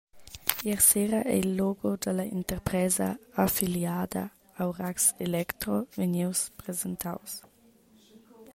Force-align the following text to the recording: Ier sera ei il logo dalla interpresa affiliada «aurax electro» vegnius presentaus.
Ier 0.67 0.79
sera 0.89 1.19
ei 1.33 1.41
il 1.45 1.51
logo 1.59 1.91
dalla 2.03 2.23
interpresa 2.37 3.09
affiliada 3.45 4.23
«aurax 4.61 4.99
electro» 5.25 5.75
vegnius 5.95 6.41
presentaus. 6.59 7.31